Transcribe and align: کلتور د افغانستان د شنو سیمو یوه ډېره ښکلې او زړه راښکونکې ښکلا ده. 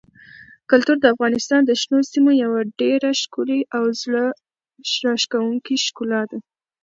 کلتور 0.69 0.97
د 0.99 1.05
افغانستان 1.13 1.61
د 1.65 1.71
شنو 1.81 1.99
سیمو 2.11 2.31
یوه 2.43 2.59
ډېره 2.79 3.09
ښکلې 3.21 3.59
او 3.75 3.83
زړه 4.01 4.25
راښکونکې 5.05 5.75
ښکلا 5.85 6.21
ده. 6.31 6.37